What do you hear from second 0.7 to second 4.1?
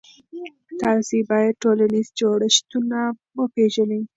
تاسې باید ټولنیز جوړښتونه وپېژنئ.